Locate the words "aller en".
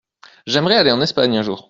0.77-0.99